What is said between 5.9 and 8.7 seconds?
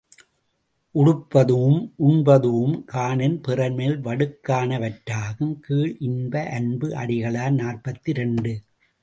இன்ப அன்பு அடிகளார் நாற்பத்திரண்டு.